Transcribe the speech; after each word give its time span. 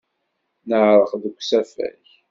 Neɛreq 0.67 1.11
deg 1.23 1.35
usafag. 1.39 2.03